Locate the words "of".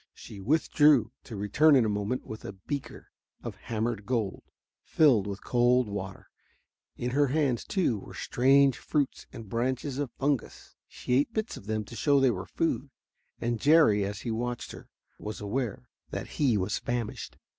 3.43-3.53, 9.99-10.09, 11.55-11.67